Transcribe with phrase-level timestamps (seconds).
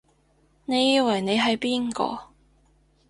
[0.65, 2.29] 你以為你係邊個？